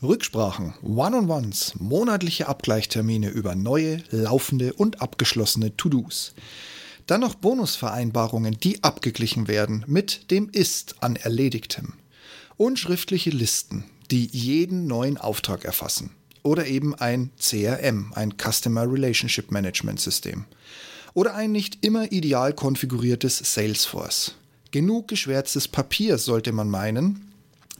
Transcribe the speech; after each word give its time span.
Rücksprachen, 0.00 0.74
One-on-Ones, 0.82 1.74
monatliche 1.80 2.46
Abgleichtermine 2.46 3.30
über 3.30 3.56
neue, 3.56 4.00
laufende 4.10 4.72
und 4.72 5.02
abgeschlossene 5.02 5.76
To-Dos. 5.76 6.34
Dann 7.06 7.20
noch 7.20 7.34
Bonusvereinbarungen, 7.34 8.60
die 8.60 8.84
abgeglichen 8.84 9.48
werden 9.48 9.84
mit 9.88 10.30
dem 10.30 10.50
Ist 10.50 11.02
an 11.02 11.16
Erledigtem. 11.16 11.94
Und 12.56 12.78
schriftliche 12.78 13.30
Listen, 13.30 13.84
die 14.12 14.26
jeden 14.26 14.86
neuen 14.86 15.18
Auftrag 15.18 15.64
erfassen. 15.64 16.10
Oder 16.44 16.66
eben 16.66 16.94
ein 16.94 17.30
CRM, 17.36 18.12
ein 18.14 18.34
Customer 18.40 18.88
Relationship 18.90 19.50
Management 19.50 19.98
System. 19.98 20.44
Oder 21.14 21.34
ein 21.34 21.50
nicht 21.50 21.84
immer 21.84 22.12
ideal 22.12 22.52
konfiguriertes 22.52 23.38
Salesforce. 23.38 24.36
Genug 24.70 25.08
geschwärztes 25.08 25.66
Papier 25.66 26.18
sollte 26.18 26.52
man 26.52 26.68
meinen, 26.68 27.27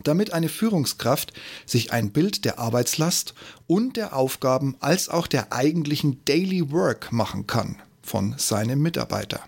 damit 0.04 0.32
eine 0.32 0.48
Führungskraft 0.48 1.32
sich 1.66 1.92
ein 1.92 2.10
Bild 2.10 2.44
der 2.44 2.58
Arbeitslast 2.58 3.34
und 3.66 3.96
der 3.96 4.14
Aufgaben 4.14 4.76
als 4.80 5.08
auch 5.08 5.26
der 5.26 5.52
eigentlichen 5.52 6.24
Daily 6.24 6.70
Work 6.70 7.12
machen 7.12 7.46
kann 7.46 7.76
von 8.02 8.34
seinem 8.38 8.80
Mitarbeiter. 8.80 9.40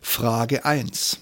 Frage 0.00 0.64
1. 0.64 1.18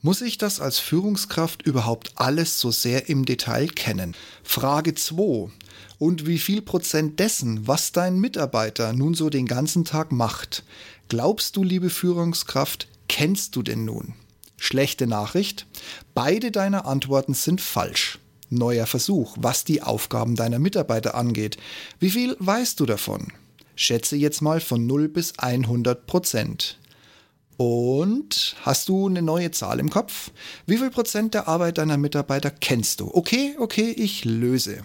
Muss 0.00 0.22
ich 0.22 0.38
das 0.38 0.60
als 0.60 0.78
Führungskraft 0.78 1.62
überhaupt 1.62 2.12
alles 2.14 2.60
so 2.60 2.70
sehr 2.70 3.08
im 3.08 3.24
Detail 3.24 3.66
kennen? 3.66 4.14
Frage 4.44 4.94
2. 4.94 5.50
Und 5.98 6.26
wie 6.26 6.38
viel 6.38 6.62
Prozent 6.62 7.18
dessen, 7.18 7.66
was 7.66 7.90
dein 7.90 8.20
Mitarbeiter 8.20 8.92
nun 8.92 9.14
so 9.14 9.28
den 9.28 9.46
ganzen 9.46 9.84
Tag 9.84 10.12
macht, 10.12 10.62
glaubst 11.08 11.56
du, 11.56 11.64
liebe 11.64 11.90
Führungskraft, 11.90 12.86
kennst 13.08 13.56
du 13.56 13.62
denn 13.62 13.84
nun? 13.84 14.14
Schlechte 14.58 15.06
Nachricht, 15.06 15.66
beide 16.14 16.50
deiner 16.50 16.84
Antworten 16.84 17.32
sind 17.32 17.60
falsch. 17.60 18.18
Neuer 18.50 18.86
Versuch, 18.86 19.36
was 19.38 19.64
die 19.64 19.82
Aufgaben 19.82 20.34
deiner 20.34 20.58
Mitarbeiter 20.58 21.14
angeht. 21.14 21.56
Wie 22.00 22.10
viel 22.10 22.36
weißt 22.38 22.80
du 22.80 22.86
davon? 22.86 23.28
Schätze 23.76 24.16
jetzt 24.16 24.42
mal 24.42 24.60
von 24.60 24.86
0 24.86 25.08
bis 25.08 25.38
100 25.38 26.06
Prozent. 26.06 26.78
Und 27.56 28.56
hast 28.62 28.88
du 28.88 29.06
eine 29.06 29.22
neue 29.22 29.50
Zahl 29.52 29.78
im 29.80 29.90
Kopf? 29.90 30.32
Wie 30.66 30.78
viel 30.78 30.90
Prozent 30.90 31.34
der 31.34 31.46
Arbeit 31.46 31.78
deiner 31.78 31.96
Mitarbeiter 31.96 32.50
kennst 32.50 33.00
du? 33.00 33.10
Okay, 33.14 33.54
okay, 33.58 33.90
ich 33.90 34.24
löse. 34.24 34.84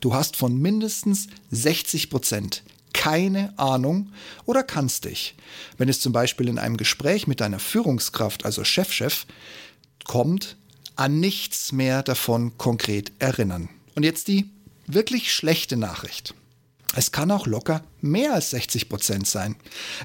Du 0.00 0.14
hast 0.14 0.36
von 0.36 0.56
mindestens 0.56 1.26
60 1.50 2.10
Prozent 2.10 2.62
keine 3.00 3.58
Ahnung 3.58 4.12
oder 4.44 4.62
kannst 4.62 5.06
dich, 5.06 5.34
wenn 5.78 5.88
es 5.88 6.00
zum 6.00 6.12
Beispiel 6.12 6.48
in 6.48 6.58
einem 6.58 6.76
Gespräch 6.76 7.26
mit 7.26 7.40
deiner 7.40 7.58
Führungskraft, 7.58 8.44
also 8.44 8.62
Chefchef, 8.62 9.22
-Chef, 9.22 10.04
kommt, 10.04 10.58
an 10.96 11.18
nichts 11.18 11.72
mehr 11.72 12.02
davon 12.02 12.58
konkret 12.58 13.10
erinnern. 13.18 13.70
Und 13.94 14.02
jetzt 14.02 14.28
die 14.28 14.50
wirklich 14.86 15.32
schlechte 15.32 15.78
Nachricht. 15.78 16.34
Es 16.94 17.10
kann 17.10 17.30
auch 17.30 17.46
locker 17.46 17.82
mehr 18.02 18.34
als 18.34 18.50
60 18.50 18.90
Prozent 18.90 19.26
sein. 19.26 19.56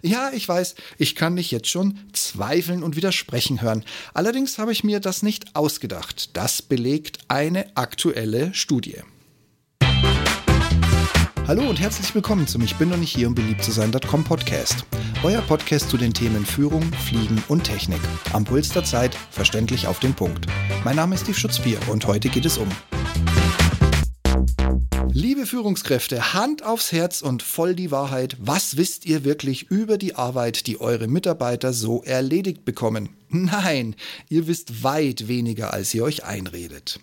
Ja, 0.01 0.31
ich 0.31 0.47
weiß, 0.47 0.75
ich 0.97 1.15
kann 1.15 1.35
dich 1.35 1.51
jetzt 1.51 1.67
schon 1.67 1.99
zweifeln 2.13 2.81
und 2.81 2.95
widersprechen 2.95 3.61
hören. 3.61 3.83
Allerdings 4.13 4.57
habe 4.57 4.71
ich 4.71 4.85
mir 4.85 5.01
das 5.01 5.21
nicht 5.21 5.53
ausgedacht. 5.53 6.29
Das 6.37 6.61
belegt 6.61 7.17
eine 7.27 7.75
aktuelle 7.75 8.53
Studie. 8.53 9.01
Hallo 11.47 11.69
und 11.69 11.79
herzlich 11.79 12.15
willkommen 12.15 12.47
zum 12.47 12.63
Ich 12.63 12.75
bin 12.77 12.89
noch 12.89 12.97
nicht 12.97 13.15
hier, 13.15 13.27
um 13.27 13.35
beliebt 13.35 13.63
zu 13.63 13.71
sein.com 13.71 14.23
Podcast. 14.23 14.83
Euer 15.21 15.41
Podcast 15.41 15.91
zu 15.91 15.97
den 15.97 16.11
Themen 16.11 16.43
Führung, 16.43 16.81
Fliegen 16.81 17.43
und 17.49 17.65
Technik. 17.65 17.99
Am 18.33 18.43
Puls 18.43 18.69
der 18.69 18.83
Zeit, 18.83 19.13
verständlich 19.29 19.85
auf 19.85 19.99
den 19.99 20.15
Punkt. 20.15 20.47
Mein 20.83 20.95
Name 20.95 21.13
ist 21.13 21.21
Steve 21.21 21.37
Schutzbier 21.37 21.77
und 21.91 22.07
heute 22.07 22.29
geht 22.29 22.45
es 22.45 22.57
um. 22.57 22.67
Liebe 25.11 25.45
Führungskräfte, 25.45 26.33
Hand 26.33 26.65
aufs 26.65 26.91
Herz 26.91 27.21
und 27.21 27.43
voll 27.43 27.75
die 27.75 27.91
Wahrheit. 27.91 28.37
Was 28.39 28.77
wisst 28.77 29.05
ihr 29.05 29.23
wirklich 29.23 29.69
über 29.69 29.99
die 29.99 30.15
Arbeit, 30.15 30.65
die 30.65 30.81
eure 30.81 31.07
Mitarbeiter 31.07 31.73
so 31.73 32.01
erledigt 32.01 32.65
bekommen? 32.65 33.09
Nein, 33.29 33.95
ihr 34.29 34.47
wisst 34.47 34.83
weit 34.83 35.27
weniger, 35.27 35.73
als 35.73 35.93
ihr 35.93 36.03
euch 36.05 36.23
einredet. 36.23 36.99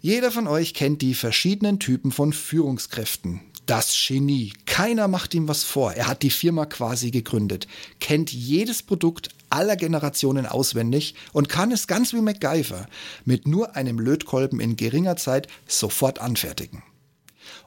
Jeder 0.00 0.30
von 0.30 0.46
euch 0.46 0.74
kennt 0.74 1.02
die 1.02 1.14
verschiedenen 1.14 1.80
Typen 1.80 2.12
von 2.12 2.32
Führungskräften. 2.32 3.40
Das 3.66 3.92
Genie. 4.06 4.52
Keiner 4.64 5.08
macht 5.08 5.34
ihm 5.34 5.48
was 5.48 5.64
vor. 5.64 5.92
Er 5.92 6.06
hat 6.06 6.22
die 6.22 6.30
Firma 6.30 6.66
quasi 6.66 7.10
gegründet, 7.10 7.66
kennt 7.98 8.32
jedes 8.32 8.82
Produkt 8.82 9.30
aller 9.50 9.76
Generationen 9.76 10.46
auswendig 10.46 11.16
und 11.32 11.48
kann 11.48 11.72
es 11.72 11.88
ganz 11.88 12.12
wie 12.12 12.20
MacGyver 12.20 12.86
mit 13.24 13.48
nur 13.48 13.74
einem 13.74 13.98
Lötkolben 13.98 14.60
in 14.60 14.76
geringer 14.76 15.16
Zeit 15.16 15.48
sofort 15.66 16.20
anfertigen. 16.20 16.82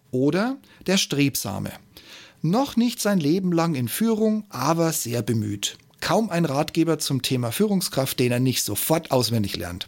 Oder 0.10 0.58
der 0.88 0.98
Strebsame. 0.98 1.72
Noch 2.42 2.78
nicht 2.78 3.02
sein 3.02 3.20
Leben 3.20 3.52
lang 3.52 3.76
in 3.76 3.90
Führung, 3.90 4.46
aber 4.50 4.94
sehr 4.94 5.22
bemüht. 5.22 5.78
Kaum 6.00 6.30
ein 6.30 6.46
Ratgeber 6.46 6.98
zum 6.98 7.22
Thema 7.22 7.52
Führungskraft, 7.52 8.20
den 8.20 8.32
er 8.32 8.40
nicht 8.40 8.64
sofort 8.64 9.12
auswendig 9.12 9.56
lernt. 9.58 9.88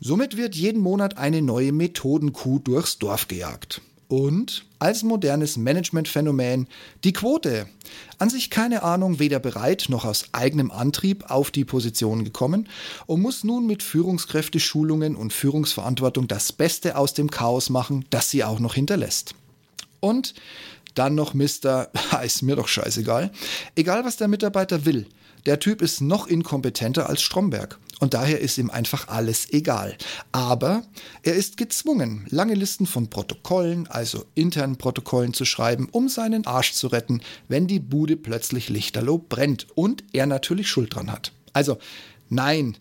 Somit 0.00 0.36
wird 0.36 0.54
jeden 0.54 0.80
Monat 0.80 1.18
eine 1.18 1.42
neue 1.42 1.72
Methodenkuh 1.72 2.60
durchs 2.60 2.98
Dorf 2.98 3.26
gejagt. 3.26 3.80
Und 4.06 4.64
als 4.78 5.02
modernes 5.02 5.58
Managementphänomen 5.58 6.66
die 7.04 7.12
Quote. 7.12 7.68
An 8.18 8.30
sich 8.30 8.48
keine 8.48 8.82
Ahnung, 8.82 9.18
weder 9.18 9.38
bereit 9.38 9.86
noch 9.88 10.04
aus 10.04 10.26
eigenem 10.32 10.70
Antrieb 10.70 11.30
auf 11.30 11.50
die 11.50 11.64
Position 11.64 12.24
gekommen 12.24 12.68
und 13.06 13.20
muss 13.20 13.44
nun 13.44 13.66
mit 13.66 13.82
Führungskräfteschulungen 13.82 15.14
und 15.14 15.32
Führungsverantwortung 15.32 16.26
das 16.26 16.52
Beste 16.52 16.96
aus 16.96 17.12
dem 17.12 17.30
Chaos 17.30 17.68
machen, 17.68 18.06
das 18.08 18.30
sie 18.30 18.44
auch 18.44 18.60
noch 18.60 18.74
hinterlässt. 18.74 19.34
Und 20.00 20.34
dann 20.94 21.14
noch 21.14 21.34
Mr. 21.34 21.88
ist 22.24 22.42
mir 22.42 22.56
doch 22.56 22.68
scheißegal. 22.68 23.30
Egal 23.74 24.04
was 24.04 24.16
der 24.16 24.28
Mitarbeiter 24.28 24.86
will, 24.86 25.06
der 25.46 25.60
Typ 25.60 25.82
ist 25.82 26.00
noch 26.00 26.26
inkompetenter 26.26 27.08
als 27.08 27.22
Stromberg. 27.22 27.78
Und 28.00 28.14
daher 28.14 28.40
ist 28.40 28.58
ihm 28.58 28.70
einfach 28.70 29.08
alles 29.08 29.52
egal. 29.52 29.96
Aber 30.30 30.84
er 31.22 31.34
ist 31.34 31.56
gezwungen, 31.56 32.26
lange 32.30 32.54
Listen 32.54 32.86
von 32.86 33.10
Protokollen, 33.10 33.88
also 33.88 34.24
internen 34.34 34.76
Protokollen 34.76 35.34
zu 35.34 35.44
schreiben, 35.44 35.88
um 35.90 36.08
seinen 36.08 36.46
Arsch 36.46 36.74
zu 36.74 36.86
retten, 36.86 37.22
wenn 37.48 37.66
die 37.66 37.80
Bude 37.80 38.16
plötzlich 38.16 38.68
lichterloh 38.68 39.18
brennt 39.18 39.66
und 39.74 40.04
er 40.12 40.26
natürlich 40.26 40.68
Schuld 40.68 40.94
dran 40.94 41.10
hat. 41.10 41.32
Also, 41.52 41.78
nein, 42.28 42.76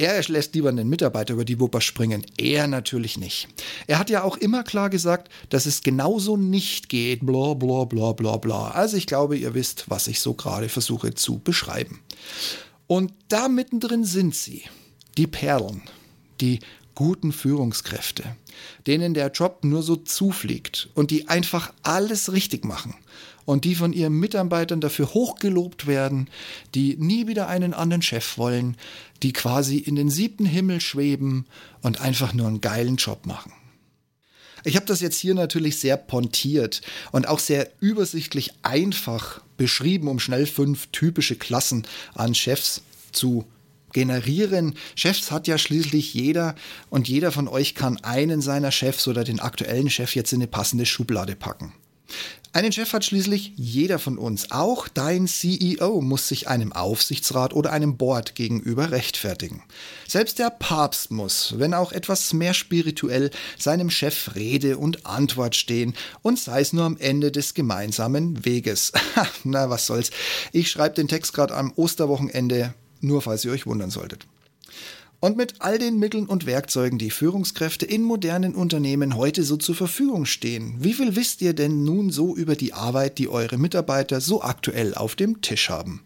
er 0.00 0.22
lässt 0.28 0.54
lieber 0.54 0.70
einen 0.70 0.88
Mitarbeiter 0.88 1.34
über 1.34 1.44
die 1.44 1.60
Wupper 1.60 1.82
springen. 1.82 2.24
Er 2.38 2.66
natürlich 2.66 3.18
nicht. 3.18 3.48
Er 3.86 3.98
hat 3.98 4.08
ja 4.08 4.22
auch 4.22 4.38
immer 4.38 4.62
klar 4.64 4.88
gesagt, 4.88 5.30
dass 5.50 5.66
es 5.66 5.82
genauso 5.82 6.38
nicht 6.38 6.88
geht. 6.88 7.26
Bla 7.26 7.52
bla 7.52 7.84
bla 7.84 8.12
bla 8.12 8.38
bla. 8.38 8.70
Also 8.70 8.96
ich 8.96 9.06
glaube, 9.06 9.36
ihr 9.36 9.52
wisst, 9.52 9.90
was 9.90 10.08
ich 10.08 10.20
so 10.20 10.32
gerade 10.32 10.70
versuche 10.70 11.12
zu 11.12 11.38
beschreiben. 11.38 12.00
Und 12.86 13.12
da 13.28 13.48
mittendrin 13.48 14.04
sind 14.04 14.34
sie, 14.34 14.62
die 15.18 15.26
Perlen, 15.26 15.82
die 16.40 16.60
guten 16.94 17.30
Führungskräfte, 17.30 18.24
denen 18.86 19.12
der 19.12 19.30
Job 19.30 19.64
nur 19.64 19.82
so 19.82 19.96
zufliegt 19.96 20.88
und 20.94 21.10
die 21.10 21.28
einfach 21.28 21.74
alles 21.82 22.32
richtig 22.32 22.64
machen 22.64 22.94
und 23.50 23.64
die 23.64 23.74
von 23.74 23.92
ihren 23.92 24.12
Mitarbeitern 24.12 24.80
dafür 24.80 25.12
hochgelobt 25.12 25.88
werden, 25.88 26.28
die 26.76 26.96
nie 26.96 27.26
wieder 27.26 27.48
einen 27.48 27.74
anderen 27.74 28.00
Chef 28.00 28.38
wollen, 28.38 28.76
die 29.24 29.32
quasi 29.32 29.78
in 29.78 29.96
den 29.96 30.08
siebten 30.08 30.46
Himmel 30.46 30.80
schweben 30.80 31.46
und 31.82 32.00
einfach 32.00 32.32
nur 32.32 32.46
einen 32.46 32.60
geilen 32.60 32.94
Job 32.94 33.26
machen. 33.26 33.52
Ich 34.62 34.76
habe 34.76 34.86
das 34.86 35.00
jetzt 35.00 35.18
hier 35.18 35.34
natürlich 35.34 35.80
sehr 35.80 35.96
pontiert 35.96 36.80
und 37.10 37.26
auch 37.26 37.40
sehr 37.40 37.68
übersichtlich 37.80 38.52
einfach 38.62 39.40
beschrieben, 39.56 40.06
um 40.06 40.20
schnell 40.20 40.46
fünf 40.46 40.86
typische 40.92 41.34
Klassen 41.34 41.88
an 42.14 42.36
Chefs 42.36 42.82
zu 43.10 43.46
generieren. 43.92 44.76
Chefs 44.94 45.32
hat 45.32 45.48
ja 45.48 45.58
schließlich 45.58 46.14
jeder 46.14 46.54
und 46.88 47.08
jeder 47.08 47.32
von 47.32 47.48
euch 47.48 47.74
kann 47.74 47.96
einen 48.04 48.42
seiner 48.42 48.70
Chefs 48.70 49.08
oder 49.08 49.24
den 49.24 49.40
aktuellen 49.40 49.90
Chef 49.90 50.14
jetzt 50.14 50.32
in 50.32 50.38
eine 50.38 50.46
passende 50.46 50.86
Schublade 50.86 51.34
packen. 51.34 51.72
Einen 52.52 52.72
Chef 52.72 52.92
hat 52.92 53.04
schließlich 53.04 53.52
jeder 53.54 54.00
von 54.00 54.18
uns. 54.18 54.50
Auch 54.50 54.88
dein 54.88 55.28
CEO 55.28 56.00
muss 56.00 56.26
sich 56.26 56.48
einem 56.48 56.72
Aufsichtsrat 56.72 57.54
oder 57.54 57.70
einem 57.70 57.96
Board 57.96 58.34
gegenüber 58.34 58.90
rechtfertigen. 58.90 59.62
Selbst 60.08 60.40
der 60.40 60.50
Papst 60.50 61.12
muss, 61.12 61.54
wenn 61.58 61.74
auch 61.74 61.92
etwas 61.92 62.32
mehr 62.32 62.52
spirituell, 62.52 63.30
seinem 63.56 63.88
Chef 63.88 64.34
Rede 64.34 64.78
und 64.78 65.06
Antwort 65.06 65.54
stehen 65.54 65.94
und 66.22 66.40
sei 66.40 66.60
es 66.60 66.72
nur 66.72 66.84
am 66.84 66.96
Ende 66.96 67.30
des 67.30 67.54
gemeinsamen 67.54 68.44
Weges. 68.44 68.90
Na, 69.44 69.70
was 69.70 69.86
soll's. 69.86 70.10
Ich 70.50 70.72
schreibe 70.72 70.96
den 70.96 71.06
Text 71.06 71.32
gerade 71.32 71.54
am 71.54 71.72
Osterwochenende, 71.76 72.74
nur 73.00 73.22
falls 73.22 73.44
ihr 73.44 73.52
euch 73.52 73.66
wundern 73.66 73.90
solltet. 73.90 74.26
Und 75.22 75.36
mit 75.36 75.56
all 75.58 75.78
den 75.78 75.98
Mitteln 75.98 76.24
und 76.24 76.46
Werkzeugen, 76.46 76.98
die 76.98 77.10
Führungskräfte 77.10 77.84
in 77.84 78.02
modernen 78.02 78.54
Unternehmen 78.54 79.16
heute 79.16 79.42
so 79.42 79.58
zur 79.58 79.74
Verfügung 79.74 80.24
stehen, 80.24 80.76
wie 80.78 80.94
viel 80.94 81.14
wisst 81.14 81.42
ihr 81.42 81.52
denn 81.52 81.84
nun 81.84 82.10
so 82.10 82.34
über 82.34 82.56
die 82.56 82.72
Arbeit, 82.72 83.18
die 83.18 83.28
eure 83.28 83.58
Mitarbeiter 83.58 84.22
so 84.22 84.42
aktuell 84.42 84.94
auf 84.94 85.16
dem 85.16 85.42
Tisch 85.42 85.68
haben? 85.68 86.02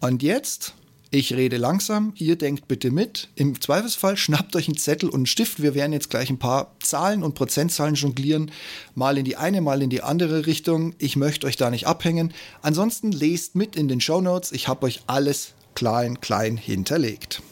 Und 0.00 0.22
jetzt 0.22 0.74
Ich 1.10 1.32
rede 1.32 1.58
langsam, 1.58 2.12
ihr 2.16 2.34
denkt 2.34 2.66
bitte 2.66 2.90
mit. 2.90 3.28
Im 3.36 3.60
Zweifelsfall 3.60 4.16
schnappt 4.16 4.56
euch 4.56 4.66
einen 4.66 4.76
Zettel 4.76 5.08
und 5.08 5.20
einen 5.20 5.26
Stift. 5.26 5.62
Wir 5.62 5.76
werden 5.76 5.92
jetzt 5.92 6.10
gleich 6.10 6.28
ein 6.28 6.40
paar 6.40 6.74
Zahlen 6.80 7.22
und 7.22 7.36
Prozentzahlen 7.36 7.94
jonglieren. 7.94 8.50
Mal 8.96 9.16
in 9.16 9.24
die 9.24 9.36
eine, 9.36 9.60
mal 9.60 9.80
in 9.80 9.90
die 9.90 10.02
andere 10.02 10.46
Richtung. 10.46 10.92
Ich 10.98 11.14
möchte 11.14 11.46
euch 11.46 11.56
da 11.56 11.70
nicht 11.70 11.86
abhängen. 11.86 12.34
Ansonsten 12.62 13.12
lest 13.12 13.54
mit 13.54 13.76
in 13.76 13.86
den 13.86 14.00
Show 14.00 14.20
Notes. 14.20 14.50
Ich 14.50 14.66
habe 14.66 14.86
euch 14.86 15.02
alles 15.06 15.52
klein, 15.76 16.20
klein 16.20 16.56
hinterlegt. 16.56 17.42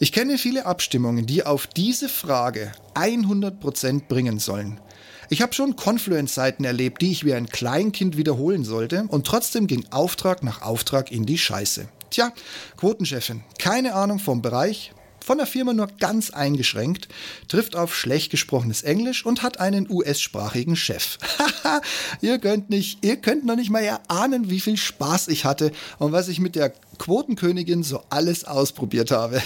Ich 0.00 0.12
kenne 0.12 0.38
viele 0.38 0.64
Abstimmungen, 0.64 1.26
die 1.26 1.44
auf 1.44 1.66
diese 1.66 2.08
Frage 2.08 2.70
100% 2.94 4.02
bringen 4.06 4.38
sollen. 4.38 4.80
Ich 5.28 5.42
habe 5.42 5.54
schon 5.54 5.74
Confluence-Seiten 5.74 6.64
erlebt, 6.64 7.02
die 7.02 7.10
ich 7.10 7.24
wie 7.24 7.34
ein 7.34 7.48
Kleinkind 7.48 8.16
wiederholen 8.16 8.62
sollte 8.62 9.06
und 9.08 9.26
trotzdem 9.26 9.66
ging 9.66 9.84
Auftrag 9.90 10.44
nach 10.44 10.62
Auftrag 10.62 11.10
in 11.10 11.26
die 11.26 11.36
Scheiße. 11.36 11.88
Tja, 12.10 12.32
Quotenchefin, 12.76 13.42
keine 13.58 13.94
Ahnung 13.94 14.20
vom 14.20 14.40
Bereich, 14.40 14.92
von 15.28 15.36
der 15.36 15.46
Firma 15.46 15.74
nur 15.74 15.88
ganz 15.98 16.30
eingeschränkt, 16.30 17.08
trifft 17.48 17.76
auf 17.76 17.94
schlecht 17.94 18.30
gesprochenes 18.30 18.82
Englisch 18.82 19.26
und 19.26 19.42
hat 19.42 19.60
einen 19.60 19.90
US-sprachigen 19.90 20.76
Chef. 20.76 21.18
Haha, 21.38 21.82
ihr 22.22 22.38
könnt 22.38 22.70
nicht, 22.70 23.04
ihr 23.04 23.16
könnt 23.16 23.44
noch 23.44 23.56
nicht 23.56 23.68
mal 23.68 23.82
erahnen, 23.82 24.48
wie 24.48 24.60
viel 24.60 24.76
Spaß 24.76 25.28
ich 25.28 25.44
hatte 25.44 25.72
und 25.98 26.12
was 26.12 26.28
ich 26.28 26.40
mit 26.40 26.54
der 26.54 26.72
Quotenkönigin 26.98 27.82
so 27.82 28.02
alles 28.10 28.44
ausprobiert 28.44 29.10
habe. 29.10 29.42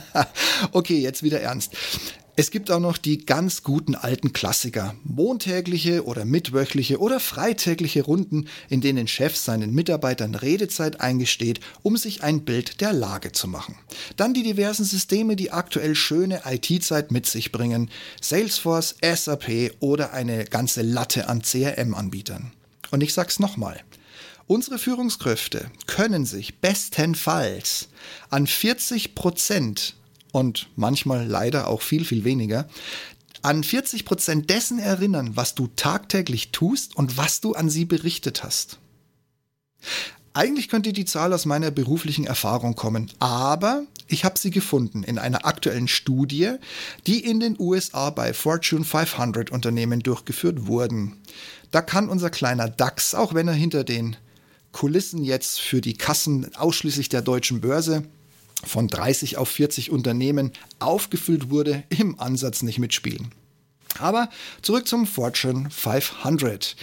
okay, 0.72 0.98
jetzt 0.98 1.22
wieder 1.22 1.40
ernst. 1.40 1.72
Es 2.38 2.50
gibt 2.50 2.70
auch 2.70 2.80
noch 2.80 2.98
die 2.98 3.24
ganz 3.24 3.62
guten 3.62 3.94
alten 3.94 4.34
Klassiker. 4.34 4.94
Montägliche 5.04 6.04
oder 6.04 6.26
mittwöchliche 6.26 7.00
oder 7.00 7.18
freitägliche 7.18 8.02
Runden, 8.02 8.48
in 8.68 8.82
denen 8.82 9.08
Chef 9.08 9.34
seinen 9.38 9.72
Mitarbeitern 9.72 10.34
Redezeit 10.34 11.00
eingesteht, 11.00 11.60
um 11.82 11.96
sich 11.96 12.22
ein 12.22 12.44
Bild 12.44 12.82
der 12.82 12.92
Lage 12.92 13.32
zu 13.32 13.48
machen. 13.48 13.78
Dann 14.18 14.34
die 14.34 14.42
diversen 14.42 14.84
Systeme, 14.84 15.34
die 15.34 15.50
aktuell 15.50 15.94
schöne 15.94 16.42
IT-Zeit 16.44 17.10
mit 17.10 17.24
sich 17.24 17.52
bringen. 17.52 17.90
Salesforce, 18.20 18.96
SAP 19.02 19.72
oder 19.80 20.12
eine 20.12 20.44
ganze 20.44 20.82
Latte 20.82 21.30
an 21.30 21.40
CRM-Anbietern. 21.40 22.52
Und 22.90 23.02
ich 23.02 23.14
sag's 23.14 23.38
nochmal. 23.38 23.80
Unsere 24.48 24.78
Führungskräfte 24.78 25.72
können 25.88 26.24
sich 26.24 26.60
bestenfalls 26.60 27.88
an 28.30 28.46
40 28.46 29.16
Prozent 29.16 29.96
und 30.30 30.68
manchmal 30.76 31.26
leider 31.26 31.66
auch 31.66 31.82
viel, 31.82 32.04
viel 32.04 32.22
weniger, 32.22 32.68
an 33.42 33.64
40 33.64 34.04
Prozent 34.04 34.48
dessen 34.48 34.78
erinnern, 34.78 35.32
was 35.34 35.56
du 35.56 35.66
tagtäglich 35.74 36.52
tust 36.52 36.96
und 36.96 37.16
was 37.16 37.40
du 37.40 37.54
an 37.54 37.70
sie 37.70 37.86
berichtet 37.86 38.44
hast. 38.44 38.78
Eigentlich 40.32 40.68
könnte 40.68 40.92
die 40.92 41.06
Zahl 41.06 41.32
aus 41.32 41.44
meiner 41.44 41.72
beruflichen 41.72 42.26
Erfahrung 42.26 42.76
kommen, 42.76 43.10
aber 43.18 43.84
ich 44.06 44.24
habe 44.24 44.38
sie 44.38 44.50
gefunden 44.50 45.02
in 45.02 45.18
einer 45.18 45.44
aktuellen 45.44 45.88
Studie, 45.88 46.52
die 47.08 47.24
in 47.24 47.40
den 47.40 47.56
USA 47.58 48.10
bei 48.10 48.32
Fortune 48.32 48.84
500 48.84 49.50
Unternehmen 49.50 50.00
durchgeführt 50.00 50.66
wurden. 50.66 51.16
Da 51.72 51.82
kann 51.82 52.08
unser 52.08 52.30
kleiner 52.30 52.68
DAX, 52.68 53.14
auch 53.14 53.34
wenn 53.34 53.48
er 53.48 53.54
hinter 53.54 53.82
den 53.82 54.16
Kulissen 54.76 55.24
jetzt 55.24 55.58
für 55.58 55.80
die 55.80 55.94
Kassen 55.94 56.54
ausschließlich 56.54 57.08
der 57.08 57.22
deutschen 57.22 57.62
Börse 57.62 58.02
von 58.62 58.88
30 58.88 59.38
auf 59.38 59.48
40 59.48 59.90
Unternehmen 59.90 60.52
aufgefüllt 60.80 61.48
wurde, 61.48 61.84
im 61.88 62.20
Ansatz 62.20 62.60
nicht 62.60 62.78
mitspielen. 62.78 63.32
Aber 63.98 64.28
zurück 64.60 64.86
zum 64.86 65.06
Fortune 65.06 65.70
500. 65.70 66.76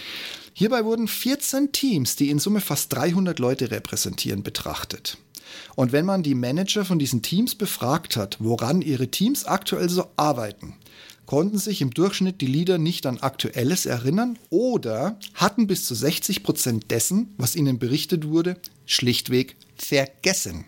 Hierbei 0.54 0.84
wurden 0.84 1.06
14 1.06 1.70
Teams, 1.70 2.16
die 2.16 2.30
in 2.30 2.40
Summe 2.40 2.60
fast 2.60 2.92
300 2.92 3.38
Leute 3.38 3.70
repräsentieren, 3.70 4.42
betrachtet. 4.42 5.16
Und 5.76 5.92
wenn 5.92 6.04
man 6.04 6.24
die 6.24 6.34
Manager 6.34 6.84
von 6.84 6.98
diesen 6.98 7.22
Teams 7.22 7.54
befragt 7.54 8.16
hat, 8.16 8.38
woran 8.40 8.82
ihre 8.82 9.06
Teams 9.06 9.44
aktuell 9.44 9.88
so 9.88 10.10
arbeiten, 10.16 10.74
konnten 11.26 11.58
sich 11.58 11.80
im 11.80 11.90
Durchschnitt 11.90 12.40
die 12.40 12.46
Leader 12.46 12.78
nicht 12.78 13.06
an 13.06 13.18
Aktuelles 13.18 13.86
erinnern 13.86 14.38
oder 14.50 15.18
hatten 15.34 15.66
bis 15.66 15.86
zu 15.86 15.94
60 15.94 16.42
Prozent 16.42 16.90
dessen, 16.90 17.34
was 17.36 17.56
ihnen 17.56 17.78
berichtet 17.78 18.28
wurde, 18.28 18.56
schlichtweg 18.86 19.56
vergessen. 19.76 20.66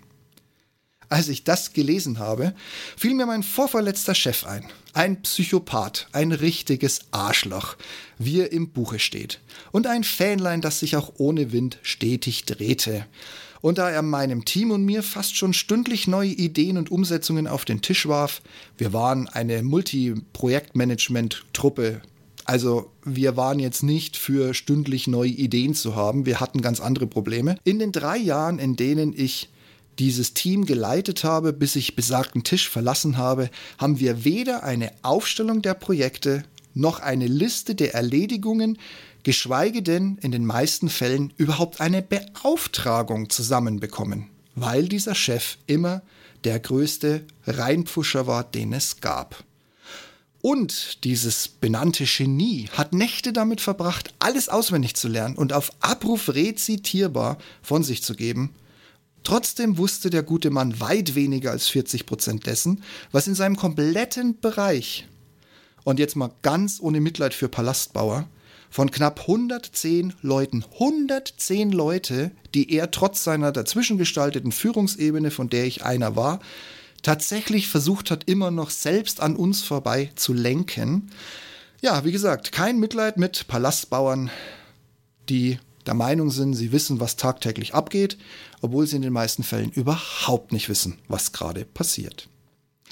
Als 1.09 1.29
ich 1.29 1.45
das 1.45 1.73
gelesen 1.73 2.19
habe, 2.19 2.53
fiel 2.97 3.15
mir 3.15 3.27
mein 3.27 3.45
vorverletzter 3.45 4.15
Chef 4.15 4.45
ein. 4.45 4.65
Ein 4.93 5.23
Psychopath, 5.23 6.09
ein 6.13 6.33
richtiges 6.33 7.01
Arschloch, 7.13 7.77
wie 8.19 8.41
er 8.41 8.51
im 8.51 8.71
Buche 8.71 8.99
steht. 8.99 9.41
Und 9.71 9.87
ein 9.87 10.03
Fähnlein, 10.03 10.63
das 10.63 10.81
sich 10.81 10.97
auch 10.97 11.13
ohne 11.19 11.53
Wind 11.53 11.79
stetig 11.83 12.45
drehte. 12.45 13.07
Und 13.67 13.79
da 13.79 13.91
er 13.91 14.03
meinem 14.03 14.45
Team 14.45 14.71
und 14.71 14.85
mir 14.85 15.03
fast 15.03 15.37
schon 15.37 15.53
stündlich 15.53 16.07
neue 16.07 16.29
Ideen 16.29 16.79
und 16.79 16.93
Umsetzungen 16.93 17.49
auf 17.49 17.65
den 17.65 17.83
Tisch 17.83 18.07
warf, 18.07 18.41
wir 18.79 18.93
waren 18.93 19.27
eine 19.27 19.65
Multi-Projektmanagement-Truppe, 19.65 22.01
also 22.45 22.93
wir 23.05 23.37
waren 23.37 23.59
jetzt 23.59 23.83
nicht 23.83 24.17
für 24.17 24.55
stündlich 24.55 25.09
neue 25.09 25.31
Ideen 25.31 25.75
zu 25.75 25.97
haben, 25.97 26.27
wir 26.27 26.39
hatten 26.39 26.63
ganz 26.63 26.79
andere 26.79 27.09
Probleme. 27.09 27.59
In 27.65 27.81
den 27.81 27.91
drei 27.91 28.19
Jahren, 28.19 28.61
in 28.61 28.77
denen 28.77 29.13
ich 29.17 29.49
dieses 29.99 30.33
Team 30.33 30.65
geleitet 30.65 31.25
habe, 31.25 31.53
bis 31.53 31.75
ich 31.75 31.97
besagten 31.97 32.45
Tisch 32.45 32.69
verlassen 32.69 33.17
habe, 33.17 33.51
haben 33.79 33.99
wir 33.99 34.25
weder 34.25 34.63
eine 34.63 34.93
Aufstellung 35.03 35.61
der 35.61 35.75
Projekte 35.75 36.45
noch 36.77 37.01
eine 37.01 37.27
Liste 37.27 37.75
der 37.75 37.95
Erledigungen, 37.95 38.79
geschweige 39.25 39.83
denn 39.83 40.19
in 40.23 40.31
den 40.31 40.47
meisten 40.47 40.89
Fällen 40.89 41.33
überhaupt 41.37 41.81
eine 41.81 42.03
Beauftragung 42.03 43.31
zusammenbekommen, 43.31 44.29
weil 44.55 44.87
dieser 44.87 45.17
Chef 45.17 45.59
immer 45.67 46.03
der 46.45 46.61
größte 46.61 47.25
Reinpfuscher 47.47 48.29
war, 48.29 48.45
den 48.45 48.73
es 48.73 49.01
gab. 49.01 49.43
Und 50.43 51.03
dieses 51.03 51.49
benannte 51.49 52.05
Genie 52.05 52.69
hat 52.73 52.93
Nächte 52.93 53.33
damit 53.33 53.61
verbracht, 53.61 54.15
alles 54.21 54.49
auswendig 54.49 54.95
zu 54.95 55.09
lernen 55.09 55.35
und 55.35 55.53
auf 55.53 55.73
Abruf 55.81 56.29
rezitierbar 56.29 57.39
von 57.63 57.83
sich 57.83 58.05
zu 58.05 58.15
geben, 58.15 58.55
Trotzdem 59.27 59.77
wusste 59.77 60.09
der 60.09 60.23
gute 60.23 60.51
Mann 60.51 60.79
weit 60.79 61.17
weniger 61.17 61.51
als 61.51 61.67
40 61.67 62.07
Prozent 62.07 62.47
dessen, 62.47 62.85
was 63.11 63.27
in 63.27 63.35
seinem 63.35 63.57
kompletten 63.57 64.39
Bereich, 64.39 65.09
und 65.87 66.01
jetzt 66.01 66.17
mal 66.17 66.33
ganz 66.43 66.81
ohne 66.81 67.01
Mitleid 67.01 67.33
für 67.33 67.49
Palastbauer, 67.49 68.29
von 68.71 68.91
knapp 68.91 69.21
110 69.21 70.15
Leuten, 70.21 70.65
110 70.73 71.71
Leute, 71.71 72.33
die 72.57 72.73
er 72.73 72.91
trotz 72.91 73.23
seiner 73.23 73.53
dazwischen 73.53 73.97
gestalteten 73.97 74.51
Führungsebene, 74.51 75.31
von 75.31 75.49
der 75.49 75.65
ich 75.65 75.85
einer 75.85 76.17
war, 76.17 76.41
tatsächlich 77.03 77.69
versucht 77.69 78.11
hat, 78.11 78.25
immer 78.29 78.51
noch 78.51 78.71
selbst 78.71 79.21
an 79.21 79.37
uns 79.37 79.63
vorbei 79.63 80.11
zu 80.17 80.33
lenken. 80.33 81.13
Ja, 81.81 82.05
wie 82.05 82.11
gesagt, 82.13 82.51
kein 82.51 82.81
Mitleid 82.81 83.17
mit 83.17 83.47
Palastbauern, 83.47 84.29
die 85.29 85.61
der 85.87 85.95
Meinung 85.95 86.33
sind, 86.33 86.55
sie 86.55 86.73
wissen, 86.73 86.99
was 86.99 87.15
tagtäglich 87.15 87.75
abgeht, 87.75 88.19
obwohl 88.61 88.89
sie 88.89 88.97
in 88.97 89.03
den 89.03 89.13
meisten 89.13 89.45
Fällen 89.45 89.71
überhaupt 89.71 90.51
nicht 90.51 90.69
wissen, 90.69 90.99
was 91.07 91.31
gerade 91.31 91.65
passiert. 91.65 92.29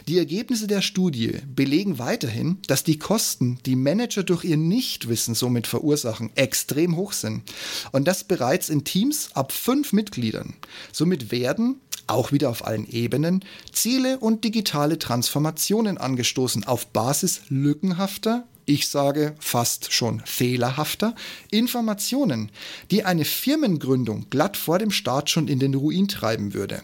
Die 0.06 0.18
Ergebnisse 0.18 0.66
der 0.66 0.82
Studie 0.82 1.38
belegen 1.46 1.98
weiterhin, 1.98 2.58
dass 2.66 2.84
die 2.84 2.98
Kosten, 2.98 3.58
die 3.64 3.76
Manager 3.76 4.22
durch 4.22 4.44
ihr 4.44 4.58
Nichtwissen 4.58 5.34
somit 5.34 5.66
verursachen, 5.66 6.30
extrem 6.34 6.96
hoch 6.96 7.12
sind. 7.12 7.42
Und 7.90 8.06
das 8.06 8.24
bereits 8.24 8.68
in 8.68 8.84
Teams 8.84 9.30
ab 9.32 9.52
fünf 9.52 9.94
Mitgliedern. 9.94 10.54
Somit 10.92 11.32
werden, 11.32 11.80
auch 12.06 12.32
wieder 12.32 12.50
auf 12.50 12.66
allen 12.66 12.86
Ebenen, 12.86 13.44
Ziele 13.72 14.18
und 14.18 14.44
digitale 14.44 14.98
Transformationen 14.98 15.96
angestoßen 15.96 16.64
auf 16.64 16.86
Basis 16.88 17.40
lückenhafter, 17.48 18.46
ich 18.66 18.88
sage 18.88 19.34
fast 19.40 19.92
schon 19.92 20.22
fehlerhafter, 20.24 21.14
Informationen, 21.50 22.50
die 22.90 23.04
eine 23.04 23.24
Firmengründung 23.24 24.26
glatt 24.30 24.56
vor 24.56 24.78
dem 24.78 24.90
Start 24.90 25.28
schon 25.28 25.48
in 25.48 25.58
den 25.58 25.74
Ruin 25.74 26.08
treiben 26.08 26.54
würde. 26.54 26.82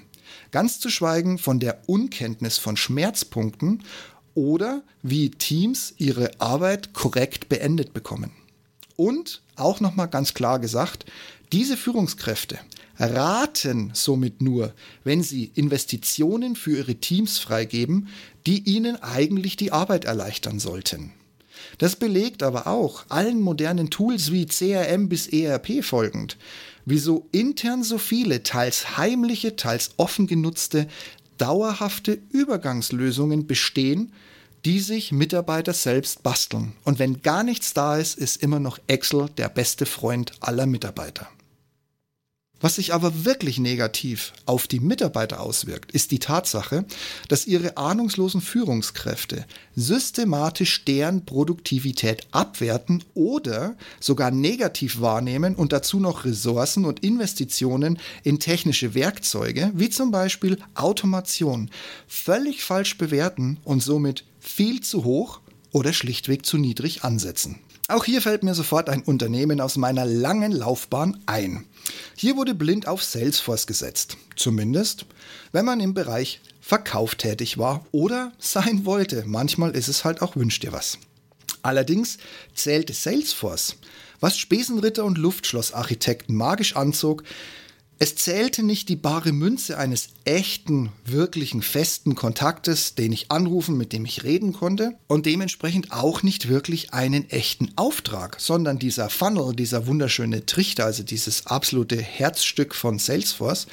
Ganz 0.51 0.81
zu 0.81 0.91
schweigen 0.91 1.39
von 1.39 1.61
der 1.61 1.83
Unkenntnis 1.87 2.59
von 2.59 2.77
Schmerzpunkten 2.77 3.83
oder 4.35 4.83
wie 5.03 5.31
Teams 5.31 5.95
ihre 5.99 6.41
Arbeit 6.41 6.93
korrekt 6.93 7.49
beendet 7.49 7.93
bekommen. 7.93 8.33
Und 8.97 9.43
auch 9.57 9.81
nochmal 9.81 10.09
ganz 10.09 10.35
klar 10.35 10.59
gesagt, 10.59 11.07
diese 11.53 11.77
Führungskräfte 11.77 12.59
raten 12.99 13.91
somit 13.95 14.43
nur, 14.43 14.75
wenn 15.05 15.23
sie 15.23 15.51
Investitionen 15.55 16.55
für 16.55 16.77
ihre 16.77 16.97
Teams 16.97 17.39
freigeben, 17.39 18.09
die 18.47 18.63
ihnen 18.69 18.97
eigentlich 18.97 19.57
die 19.57 19.73
Arbeit 19.73 20.05
erleichtern 20.05 20.59
sollten. 20.59 21.13
Das 21.79 21.97
belegt 21.97 22.43
aber 22.43 22.67
auch 22.67 23.05
allen 23.09 23.41
modernen 23.41 23.91
Tools 23.91 24.33
wie 24.33 24.47
CRM 24.47 25.09
bis 25.09 25.29
ERP 25.29 25.85
folgend, 25.85 26.37
wieso 26.85 27.29
intern 27.33 27.83
so 27.83 27.99
viele 27.99 28.43
teils 28.43 28.97
heimliche, 28.97 29.57
teils 29.57 29.91
offen 29.97 30.27
genutzte, 30.27 30.89
dauerhafte 31.39 32.19
Übergangslösungen 32.31 33.47
bestehen, 33.47 34.13
die 34.65 34.81
sich 34.81 35.13
Mitarbeiter 35.13 35.73
selbst 35.73 36.23
basteln. 36.23 36.73
Und 36.85 36.99
wenn 36.99 37.23
gar 37.23 37.43
nichts 37.43 37.73
da 37.73 37.97
ist, 37.97 38.19
ist 38.19 38.43
immer 38.43 38.61
noch 38.61 38.79
Excel 38.87 39.29
der 39.39 39.49
beste 39.49 39.87
Freund 39.87 40.33
aller 40.41 40.67
Mitarbeiter. 40.67 41.29
Was 42.63 42.75
sich 42.75 42.93
aber 42.93 43.25
wirklich 43.25 43.59
negativ 43.59 44.35
auf 44.45 44.67
die 44.67 44.81
Mitarbeiter 44.81 45.41
auswirkt, 45.41 45.93
ist 45.93 46.11
die 46.11 46.19
Tatsache, 46.19 46.85
dass 47.29 47.47
ihre 47.47 47.79
ahnungslosen 47.79 48.43
Führungskräfte 48.43 49.47
systematisch 49.77 50.85
deren 50.85 51.25
Produktivität 51.25 52.27
abwerten 52.33 53.03
oder 53.15 53.77
sogar 53.99 54.31
negativ 54.31 55.01
wahrnehmen 55.01 55.55
und 55.55 55.73
dazu 55.73 56.01
noch 56.01 56.27
Ressourcen 56.27 56.85
und 56.85 57.01
Investitionen 57.01 57.99
in 58.25 58.39
technische 58.41 58.95
Werkzeuge, 58.95 59.73
wie 59.75 59.89
zum 59.89 60.11
Beispiel 60.11 60.59
Automation, 60.75 61.71
völlig 62.07 62.63
falsch 62.63 62.99
bewerten 62.99 63.59
und 63.65 63.83
somit 63.83 64.25
viel 64.39 64.83
zu 64.83 65.05
hoch 65.05 65.41
oder 65.73 65.95
schlichtweg 65.95 66.45
zu 66.45 66.59
niedrig 66.59 67.05
ansetzen. 67.05 67.59
Auch 67.89 68.05
hier 68.05 68.23
fällt 68.23 68.45
mir 68.45 68.55
sofort 68.55 68.89
ein 68.89 69.03
Unternehmen 69.03 69.61
aus 69.61 69.77
meiner 69.77 70.05
langen 70.05 70.53
Laufbahn 70.53 71.19
ein. 71.27 71.65
Hier 72.17 72.37
wurde 72.37 72.55
blind 72.55 72.87
auf 72.87 73.03
Salesforce 73.03 73.67
gesetzt. 73.67 74.17
Zumindest, 74.37 75.07
wenn 75.53 75.65
man 75.65 75.81
im 75.81 75.95
Bereich 75.95 76.41
Verkauf 76.61 77.15
tätig 77.15 77.59
war 77.59 77.85
oder 77.91 78.33
sein 78.39 78.85
wollte. 78.85 79.25
Manchmal 79.27 79.73
ist 79.73 79.89
es 79.89 80.05
halt 80.05 80.23
auch 80.23 80.37
wünscht 80.37 80.63
dir 80.63 80.73
was. 80.73 80.99
Allerdings 81.63 82.19
zählte 82.55 82.93
Salesforce, 82.93 83.77
was 84.21 84.39
Spesenritter 84.39 85.05
und 85.05 85.19
Luftschlossarchitekten 85.19 86.35
magisch 86.35 86.77
anzog, 86.77 87.25
es 88.03 88.15
zählte 88.15 88.63
nicht 88.63 88.89
die 88.89 88.97
bare 88.97 89.31
Münze 89.31 89.77
eines 89.77 90.09
echten, 90.25 90.91
wirklichen, 91.05 91.61
festen 91.61 92.15
Kontaktes, 92.15 92.95
den 92.95 93.13
ich 93.13 93.31
anrufen, 93.31 93.77
mit 93.77 93.93
dem 93.93 94.07
ich 94.07 94.25
reden 94.25 94.55
konnte 94.55 94.95
und 95.07 95.27
dementsprechend 95.27 95.93
auch 95.93 96.23
nicht 96.23 96.49
wirklich 96.49 96.95
einen 96.95 97.29
echten 97.29 97.73
Auftrag, 97.77 98.41
sondern 98.41 98.79
dieser 98.79 99.11
Funnel, 99.11 99.55
dieser 99.55 99.87
wunderschöne 99.87 100.47
Trichter, 100.47 100.87
also 100.87 101.03
dieses 101.03 101.47
absolute 101.47 102.01
Herzstück 102.01 102.75
von 102.75 102.99
Salesforce, 102.99 103.67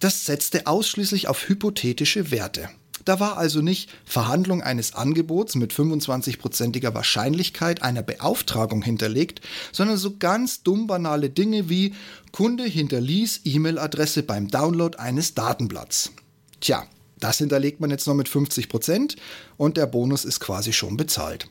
das 0.00 0.24
setzte 0.24 0.66
ausschließlich 0.66 1.28
auf 1.28 1.46
hypothetische 1.46 2.30
Werte. 2.30 2.70
Da 3.08 3.20
war 3.20 3.38
also 3.38 3.62
nicht 3.62 3.88
Verhandlung 4.04 4.60
eines 4.60 4.94
Angebots 4.94 5.54
mit 5.54 5.72
25-prozentiger 5.72 6.92
Wahrscheinlichkeit 6.92 7.80
einer 7.82 8.02
Beauftragung 8.02 8.82
hinterlegt, 8.82 9.40
sondern 9.72 9.96
so 9.96 10.18
ganz 10.18 10.62
dumm 10.62 10.86
banale 10.86 11.30
Dinge 11.30 11.70
wie 11.70 11.94
Kunde 12.32 12.64
hinterließ 12.64 13.40
E-Mail-Adresse 13.44 14.24
beim 14.24 14.48
Download 14.48 14.98
eines 14.98 15.32
Datenblatts. 15.32 16.12
Tja, 16.60 16.86
das 17.18 17.38
hinterlegt 17.38 17.80
man 17.80 17.88
jetzt 17.88 18.06
noch 18.06 18.12
mit 18.12 18.28
50 18.28 18.68
Prozent 18.68 19.16
und 19.56 19.78
der 19.78 19.86
Bonus 19.86 20.26
ist 20.26 20.40
quasi 20.40 20.74
schon 20.74 20.98
bezahlt. 20.98 21.48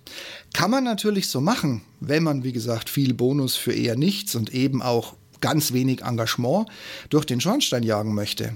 Kann 0.53 0.69
man 0.69 0.83
natürlich 0.83 1.27
so 1.27 1.41
machen, 1.41 1.81
wenn 1.99 2.21
man, 2.21 2.43
wie 2.43 2.53
gesagt, 2.53 2.87
viel 2.87 3.15
Bonus 3.15 3.55
für 3.55 3.73
eher 3.73 3.95
nichts 3.95 4.35
und 4.35 4.53
eben 4.53 4.83
auch 4.83 5.15
ganz 5.41 5.73
wenig 5.73 6.03
Engagement 6.03 6.69
durch 7.09 7.25
den 7.25 7.41
Schornstein 7.41 7.81
jagen 7.81 8.13
möchte. 8.13 8.55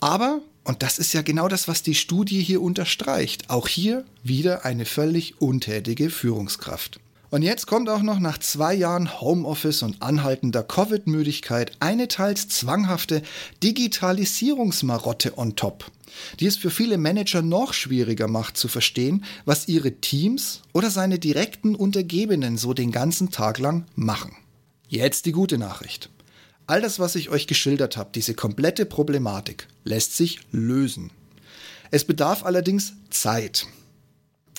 Aber 0.00 0.42
und 0.64 0.82
das 0.82 0.98
ist 0.98 1.12
ja 1.12 1.22
genau 1.22 1.48
das, 1.48 1.66
was 1.66 1.82
die 1.82 1.94
Studie 1.94 2.40
hier 2.40 2.62
unterstreicht. 2.62 3.50
Auch 3.50 3.66
hier 3.66 4.04
wieder 4.22 4.64
eine 4.64 4.84
völlig 4.84 5.40
untätige 5.40 6.08
Führungskraft. 6.08 7.00
Und 7.30 7.40
jetzt 7.40 7.66
kommt 7.66 7.88
auch 7.88 8.02
noch 8.02 8.20
nach 8.20 8.36
zwei 8.36 8.74
Jahren 8.74 9.20
Homeoffice 9.20 9.82
und 9.82 10.02
anhaltender 10.02 10.62
Covid-Müdigkeit 10.62 11.72
eine 11.80 12.06
teils 12.06 12.48
zwanghafte 12.48 13.22
Digitalisierungsmarotte 13.62 15.38
on 15.38 15.56
top, 15.56 15.90
die 16.40 16.46
es 16.46 16.58
für 16.58 16.70
viele 16.70 16.98
Manager 16.98 17.40
noch 17.40 17.72
schwieriger 17.72 18.28
macht 18.28 18.58
zu 18.58 18.68
verstehen, 18.68 19.24
was 19.46 19.66
ihre 19.66 19.92
Teams 19.92 20.60
oder 20.74 20.90
seine 20.90 21.18
direkten 21.18 21.74
Untergebenen 21.74 22.58
so 22.58 22.74
den 22.74 22.92
ganzen 22.92 23.30
Tag 23.30 23.58
lang 23.58 23.86
machen. 23.96 24.36
Jetzt 24.88 25.24
die 25.24 25.32
gute 25.32 25.56
Nachricht. 25.56 26.10
All 26.66 26.80
das, 26.80 26.98
was 26.98 27.16
ich 27.16 27.30
euch 27.30 27.46
geschildert 27.46 27.96
habe, 27.96 28.10
diese 28.14 28.34
komplette 28.34 28.86
Problematik, 28.86 29.66
lässt 29.84 30.16
sich 30.16 30.40
lösen. 30.52 31.10
Es 31.90 32.04
bedarf 32.04 32.44
allerdings 32.44 32.94
Zeit. 33.10 33.66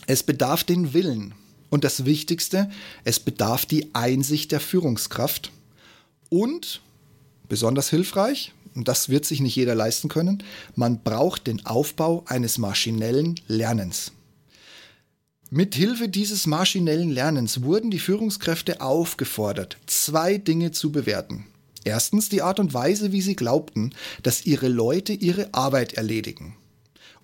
Es 0.06 0.24
bedarf 0.24 0.64
den 0.64 0.94
Willen. 0.94 1.34
Und 1.70 1.84
das 1.84 2.06
Wichtigste, 2.06 2.70
es 3.04 3.20
bedarf 3.20 3.66
die 3.66 3.96
Einsicht 3.96 4.52
der 4.52 4.60
Führungskraft. 4.60 5.52
Und, 6.30 6.82
besonders 7.50 7.90
hilfreich, 7.90 8.54
und 8.76 8.88
das 8.88 9.10
wird 9.10 9.26
sich 9.26 9.40
nicht 9.40 9.56
jeder 9.56 9.74
leisten 9.74 10.10
können, 10.10 10.44
man 10.76 11.02
braucht 11.02 11.48
den 11.48 11.66
Aufbau 11.66 12.24
eines 12.28 12.58
maschinellen 12.58 13.40
Lernens. 13.48 14.12
Mithilfe 15.50 16.10
dieses 16.10 16.48
maschinellen 16.48 17.12
Lernens 17.12 17.62
wurden 17.62 17.92
die 17.92 18.00
Führungskräfte 18.00 18.82
aufgefordert, 18.82 19.78
zwei 19.86 20.38
Dinge 20.38 20.72
zu 20.72 20.92
bewerten. 20.92 21.46
Erstens 21.84 22.30
die 22.30 22.42
Art 22.42 22.60
und 22.60 22.74
Weise, 22.74 23.12
wie 23.12 23.22
sie 23.22 23.36
glaubten, 23.36 23.94
dass 24.22 24.46
ihre 24.46 24.68
Leute 24.68 25.14
ihre 25.14 25.54
Arbeit 25.54 25.94
erledigen. 25.94 26.56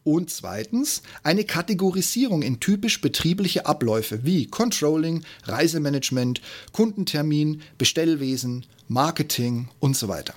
Und 0.04 0.30
zweitens 0.30 1.02
eine 1.24 1.44
Kategorisierung 1.44 2.42
in 2.42 2.60
typisch 2.60 3.02
betriebliche 3.02 3.66
Abläufe 3.66 4.24
wie 4.24 4.48
Controlling, 4.48 5.24
Reisemanagement, 5.44 6.42
Kundentermin, 6.72 7.62
Bestellwesen, 7.78 8.66
Marketing 8.88 9.70
und 9.80 9.96
so 9.96 10.08
weiter. 10.08 10.34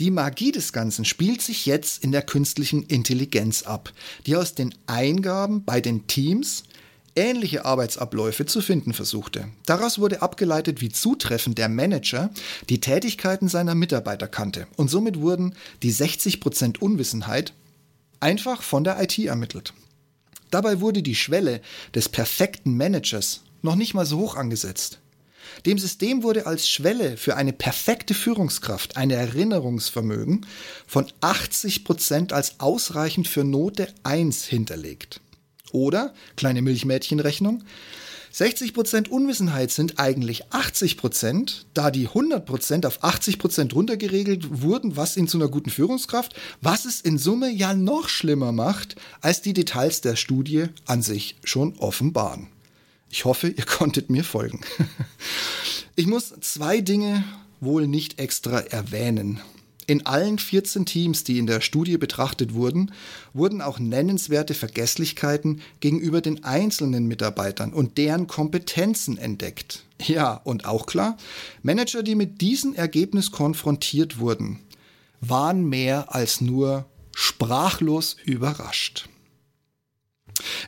Die 0.00 0.10
Magie 0.10 0.50
des 0.50 0.72
Ganzen 0.72 1.04
spielt 1.04 1.42
sich 1.42 1.66
jetzt 1.66 2.02
in 2.02 2.10
der 2.10 2.22
künstlichen 2.22 2.84
Intelligenz 2.84 3.62
ab, 3.62 3.92
die 4.26 4.34
aus 4.34 4.54
den 4.54 4.74
Eingaben 4.86 5.64
bei 5.64 5.80
den 5.80 6.06
Teams 6.06 6.64
ähnliche 7.18 7.64
Arbeitsabläufe 7.64 8.46
zu 8.46 8.62
finden 8.62 8.94
versuchte. 8.94 9.48
Daraus 9.66 9.98
wurde 9.98 10.22
abgeleitet, 10.22 10.80
wie 10.80 10.88
zutreffend 10.88 11.58
der 11.58 11.68
Manager 11.68 12.30
die 12.68 12.80
Tätigkeiten 12.80 13.48
seiner 13.48 13.74
Mitarbeiter 13.74 14.28
kannte 14.28 14.68
und 14.76 14.88
somit 14.88 15.20
wurden 15.20 15.54
die 15.82 15.92
60% 15.92 16.78
Unwissenheit 16.78 17.52
einfach 18.20 18.62
von 18.62 18.84
der 18.84 19.02
IT 19.02 19.18
ermittelt. 19.18 19.74
Dabei 20.50 20.80
wurde 20.80 21.02
die 21.02 21.16
Schwelle 21.16 21.60
des 21.94 22.08
perfekten 22.08 22.74
Managers 22.76 23.42
noch 23.62 23.74
nicht 23.74 23.94
mal 23.94 24.06
so 24.06 24.18
hoch 24.18 24.36
angesetzt. 24.36 25.00
Dem 25.66 25.78
System 25.78 26.22
wurde 26.22 26.46
als 26.46 26.68
Schwelle 26.68 27.16
für 27.16 27.36
eine 27.36 27.52
perfekte 27.52 28.14
Führungskraft 28.14 28.96
ein 28.96 29.10
Erinnerungsvermögen 29.10 30.46
von 30.86 31.06
80% 31.20 32.32
als 32.32 32.60
ausreichend 32.60 33.26
für 33.26 33.42
Note 33.44 33.88
1 34.04 34.44
hinterlegt. 34.44 35.20
Oder, 35.72 36.14
kleine 36.36 36.62
Milchmädchenrechnung, 36.62 37.64
60% 38.32 39.08
Unwissenheit 39.08 39.70
sind 39.70 39.98
eigentlich 39.98 40.46
80%, 40.48 41.64
da 41.74 41.90
die 41.90 42.08
100% 42.08 42.86
auf 42.86 43.02
80% 43.02 43.72
runtergeregelt 43.72 44.62
wurden, 44.62 44.96
was 44.96 45.16
ihn 45.16 45.28
zu 45.28 45.38
einer 45.38 45.48
guten 45.48 45.70
Führungskraft, 45.70 46.34
was 46.60 46.84
es 46.84 47.00
in 47.00 47.18
Summe 47.18 47.50
ja 47.50 47.74
noch 47.74 48.08
schlimmer 48.08 48.52
macht, 48.52 48.96
als 49.20 49.42
die 49.42 49.54
Details 49.54 50.02
der 50.02 50.16
Studie 50.16 50.66
an 50.86 51.02
sich 51.02 51.36
schon 51.42 51.76
offenbaren. 51.78 52.48
Ich 53.10 53.24
hoffe, 53.24 53.48
ihr 53.48 53.64
konntet 53.66 54.10
mir 54.10 54.24
folgen. 54.24 54.60
Ich 55.96 56.06
muss 56.06 56.34
zwei 56.40 56.80
Dinge 56.80 57.24
wohl 57.60 57.88
nicht 57.88 58.20
extra 58.20 58.60
erwähnen. 58.60 59.40
In 59.88 60.04
allen 60.04 60.38
14 60.38 60.84
Teams, 60.84 61.24
die 61.24 61.38
in 61.38 61.46
der 61.46 61.62
Studie 61.62 61.96
betrachtet 61.96 62.52
wurden, 62.52 62.92
wurden 63.32 63.62
auch 63.62 63.78
nennenswerte 63.78 64.52
Vergesslichkeiten 64.52 65.62
gegenüber 65.80 66.20
den 66.20 66.44
einzelnen 66.44 67.06
Mitarbeitern 67.06 67.72
und 67.72 67.96
deren 67.96 68.26
Kompetenzen 68.26 69.16
entdeckt. 69.16 69.86
Ja, 70.04 70.34
und 70.44 70.66
auch 70.66 70.84
klar, 70.84 71.16
Manager, 71.62 72.02
die 72.02 72.16
mit 72.16 72.42
diesem 72.42 72.74
Ergebnis 72.74 73.30
konfrontiert 73.30 74.18
wurden, 74.18 74.60
waren 75.22 75.66
mehr 75.66 76.14
als 76.14 76.42
nur 76.42 76.84
sprachlos 77.16 78.16
überrascht. 78.26 79.08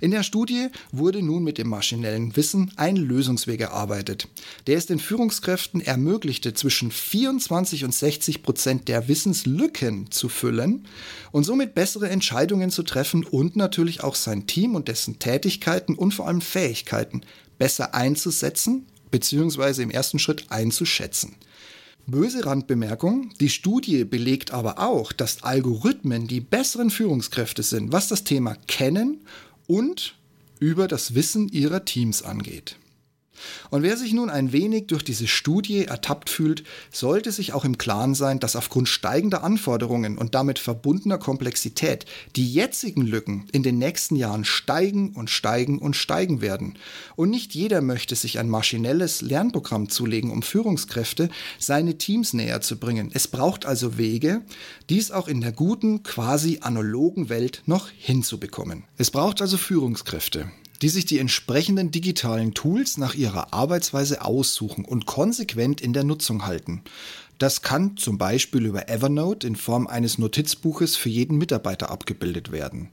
In 0.01 0.11
der 0.11 0.23
Studie 0.23 0.69
wurde 0.93 1.23
nun 1.23 1.45
mit 1.45 1.59
dem 1.59 1.69
maschinellen 1.69 2.37
Wissen 2.37 2.73
ein 2.77 2.97
Lösungsweg 2.97 3.61
erarbeitet, 3.61 4.29
der 4.67 4.79
es 4.79 4.87
den 4.87 4.99
Führungskräften 4.99 5.81
ermöglichte, 5.81 6.55
zwischen 6.55 6.91
24 6.91 7.85
und 7.85 7.95
60 7.95 8.43
Prozent 8.43 8.89
der 8.89 9.09
Wissenslücken 9.09 10.11
zu 10.11 10.29
füllen 10.29 10.87
und 11.33 11.45
somit 11.45 11.75
bessere 11.75 12.09
Entscheidungen 12.09 12.71
zu 12.71 12.83
treffen 12.83 13.25
und 13.25 13.57
natürlich 13.57 14.03
auch 14.03 14.15
sein 14.15 14.47
Team 14.47 14.75
und 14.75 14.89
dessen 14.89 15.19
Tätigkeiten 15.19 15.95
und 15.95 16.13
vor 16.13 16.27
allem 16.27 16.41
Fähigkeiten 16.41 17.23
besser 17.59 17.95
einzusetzen 17.95 18.87
bzw. 19.11 19.83
im 19.83 19.91
ersten 19.91 20.19
Schritt 20.19 20.47
einzuschätzen. 20.51 21.37
Böse 22.07 22.45
Randbemerkung, 22.45 23.31
die 23.41 23.51
Studie 23.51 24.05
belegt 24.05 24.53
aber 24.53 24.81
auch, 24.81 25.13
dass 25.13 25.43
Algorithmen 25.43 26.27
die 26.27 26.41
besseren 26.41 26.91
Führungskräfte 26.91 27.63
sind, 27.63 27.93
was 27.93 28.09
das 28.09 28.25
Thema 28.25 28.57
Kennen 28.67 29.21
und 29.71 30.17
über 30.59 30.89
das 30.89 31.15
Wissen 31.15 31.49
ihrer 31.49 31.85
Teams 31.85 32.25
angeht. 32.25 32.75
Und 33.71 33.83
wer 33.83 33.97
sich 33.97 34.13
nun 34.13 34.31
ein 34.31 34.53
wenig 34.53 34.87
durch 34.87 35.03
diese 35.03 35.27
Studie 35.27 35.85
ertappt 35.85 36.31
fühlt, 36.31 36.65
sollte 36.91 37.33
sich 37.33 37.53
auch 37.53 37.65
im 37.65 37.79
Klaren 37.79 38.15
sein, 38.15 38.41
dass 38.41 38.57
aufgrund 38.57 38.89
steigender 38.89 39.45
Anforderungen 39.45 40.19
und 40.19 40.35
damit 40.35 40.59
verbundener 40.59 41.19
Komplexität 41.19 42.07
die 42.37 42.53
jetzigen 42.53 43.03
Lücken 43.03 43.47
in 43.53 43.63
den 43.63 43.79
nächsten 43.79 44.17
Jahren 44.17 44.45
steigen 44.45 45.11
und 45.11 45.31
steigen 45.31 45.79
und 45.79 45.97
steigen 45.97 46.41
werden. 46.41 46.79
Und 47.17 47.31
nicht 47.31 47.55
jeder 47.55 47.81
möchte 47.81 48.17
sich 48.17 48.39
ein 48.39 48.49
maschinelles 48.49 49.23
Lernprogramm 49.23 49.89
zulegen, 49.89 50.31
um 50.31 50.43
Führungskräfte 50.43 51.29
seine 51.59 51.99
Teams 51.99 52.33
näher 52.33 52.61
zu 52.61 52.79
bringen. 52.79 53.11
Es 53.13 53.29
braucht 53.29 53.67
also 53.67 53.99
Wege, 53.99 54.43
dies 54.89 55.11
auch 55.11 55.29
in 55.29 55.41
der 55.41 55.53
guten, 55.53 56.03
quasi 56.03 56.59
analogen 56.61 57.29
Welt 57.29 57.63
noch 57.67 57.89
hinzubekommen. 57.97 58.85
Es 58.97 59.11
braucht 59.11 59.41
also 59.41 59.57
Führungskräfte, 59.57 60.51
die 60.83 60.89
sich 60.89 61.05
die 61.05 61.19
entsprechenden 61.19 61.91
digitalen 61.91 62.55
Tools 62.55 62.97
nach 62.99 63.15
ihrer 63.15 63.53
Arbeitsweise 63.53 64.25
aussuchen 64.25 64.85
und 64.85 65.07
konsequent 65.07 65.81
in 65.81 65.93
der 65.93 66.05
Nutzung 66.05 66.47
halten. 66.47 66.83
Das 67.39 67.63
kann 67.63 67.97
zum 67.97 68.19
Beispiel 68.19 68.67
über 68.67 68.89
Evernote 68.89 69.47
in 69.47 69.57
Form 69.57 69.87
eines 69.87 70.19
Notizbuches 70.19 70.97
für 70.97 71.09
jeden 71.09 71.39
Mitarbeiter 71.39 71.91
abgebildet 71.91 72.53
werden. 72.53 72.91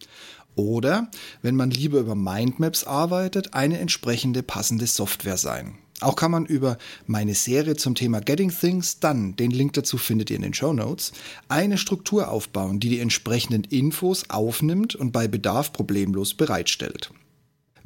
Oder, 0.55 1.11
wenn 1.41 1.55
man 1.55 1.69
lieber 1.69 1.99
über 1.99 2.15
Mindmaps 2.15 2.85
arbeitet, 2.85 3.53
eine 3.53 3.77
entsprechende 3.79 4.43
passende 4.43 4.87
Software 4.87 5.37
sein. 5.37 5.75
Auch 5.99 6.15
kann 6.15 6.31
man 6.31 6.45
über 6.45 6.77
meine 7.07 7.33
Serie 7.33 7.75
zum 7.75 7.95
Thema 7.95 8.21
Getting 8.21 8.51
Things 8.51 8.99
Done, 8.99 9.33
den 9.33 9.51
Link 9.51 9.73
dazu 9.73 9.97
findet 9.97 10.29
ihr 10.29 10.35
in 10.35 10.43
den 10.43 10.53
Show 10.53 10.73
Notes, 10.73 11.11
eine 11.49 11.77
Struktur 11.77 12.29
aufbauen, 12.29 12.79
die 12.79 12.89
die 12.89 12.99
entsprechenden 12.99 13.63
Infos 13.63 14.29
aufnimmt 14.29 14.95
und 14.95 15.11
bei 15.11 15.27
Bedarf 15.27 15.73
problemlos 15.73 16.35
bereitstellt. 16.35 17.11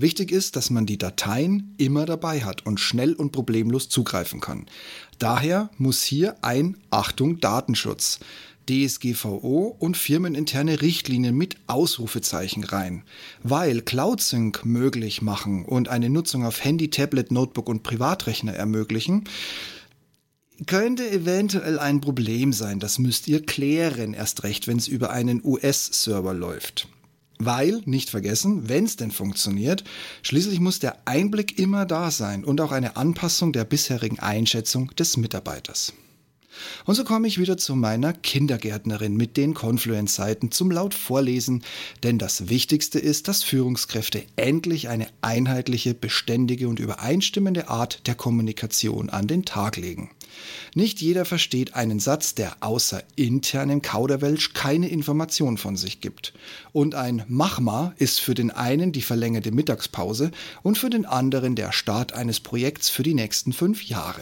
Wichtig 0.01 0.31
ist, 0.31 0.55
dass 0.55 0.71
man 0.71 0.87
die 0.87 0.97
Dateien 0.97 1.75
immer 1.77 2.07
dabei 2.07 2.41
hat 2.43 2.65
und 2.65 2.79
schnell 2.79 3.13
und 3.13 3.31
problemlos 3.31 3.87
zugreifen 3.87 4.39
kann. 4.39 4.65
Daher 5.19 5.69
muss 5.77 6.01
hier 6.01 6.43
ein 6.43 6.75
Achtung 6.89 7.39
Datenschutz. 7.39 8.19
DSGVO 8.67 9.75
und 9.79 9.97
firmeninterne 9.97 10.81
Richtlinien 10.81 11.35
mit 11.35 11.57
Ausrufezeichen 11.67 12.63
rein, 12.63 13.03
weil 13.43 13.81
Cloud 13.81 14.21
Sync 14.21 14.65
möglich 14.65 15.21
machen 15.21 15.65
und 15.65 15.89
eine 15.89 16.09
Nutzung 16.09 16.45
auf 16.45 16.63
Handy, 16.63 16.89
Tablet, 16.89 17.31
Notebook 17.31 17.67
und 17.69 17.83
Privatrechner 17.83 18.53
ermöglichen, 18.53 19.25
könnte 20.65 21.09
eventuell 21.09 21.77
ein 21.79 22.01
Problem 22.01 22.53
sein. 22.53 22.79
Das 22.79 22.97
müsst 22.97 23.27
ihr 23.27 23.45
klären, 23.45 24.13
erst 24.13 24.43
recht, 24.43 24.67
wenn 24.67 24.77
es 24.77 24.87
über 24.87 25.11
einen 25.11 25.41
US-Server 25.43 26.33
läuft. 26.33 26.87
Weil, 27.45 27.81
nicht 27.85 28.09
vergessen, 28.09 28.69
wenn 28.69 28.85
es 28.85 28.95
denn 28.95 29.11
funktioniert, 29.11 29.83
schließlich 30.21 30.59
muss 30.59 30.79
der 30.79 30.97
Einblick 31.05 31.57
immer 31.59 31.85
da 31.85 32.11
sein 32.11 32.43
und 32.43 32.61
auch 32.61 32.71
eine 32.71 32.97
Anpassung 32.97 33.53
der 33.53 33.65
bisherigen 33.65 34.19
Einschätzung 34.19 34.91
des 34.95 35.17
Mitarbeiters. 35.17 35.93
Und 36.85 36.95
so 36.95 37.03
komme 37.03 37.27
ich 37.27 37.39
wieder 37.39 37.57
zu 37.57 37.75
meiner 37.75 38.13
Kindergärtnerin 38.13 39.15
mit 39.15 39.37
den 39.37 39.53
Confluence-Seiten 39.53 40.51
zum 40.51 40.71
laut 40.71 40.93
Vorlesen, 40.93 41.63
denn 42.03 42.17
das 42.17 42.49
Wichtigste 42.49 42.99
ist, 42.99 43.27
dass 43.27 43.43
Führungskräfte 43.43 44.23
endlich 44.35 44.89
eine 44.89 45.07
einheitliche, 45.21 45.93
beständige 45.93 46.67
und 46.67 46.79
übereinstimmende 46.79 47.69
Art 47.69 48.07
der 48.07 48.15
Kommunikation 48.15 49.09
an 49.09 49.27
den 49.27 49.45
Tag 49.45 49.77
legen. 49.77 50.11
Nicht 50.73 51.01
jeder 51.01 51.25
versteht 51.25 51.75
einen 51.75 51.99
Satz, 51.99 52.35
der 52.35 52.57
außer 52.61 53.03
internem 53.15 53.81
Kauderwelsch 53.81 54.53
keine 54.53 54.87
Information 54.87 55.57
von 55.57 55.75
sich 55.75 56.01
gibt. 56.01 56.33
Und 56.71 56.95
ein 56.95 57.23
Machma 57.27 57.93
ist 57.97 58.19
für 58.19 58.33
den 58.33 58.51
einen 58.51 58.91
die 58.91 59.01
verlängerte 59.01 59.51
Mittagspause 59.51 60.31
und 60.63 60.77
für 60.77 60.89
den 60.89 61.05
anderen 61.05 61.55
der 61.55 61.71
Start 61.71 62.13
eines 62.13 62.39
Projekts 62.39 62.89
für 62.89 63.03
die 63.03 63.13
nächsten 63.13 63.53
fünf 63.53 63.83
Jahre. 63.83 64.21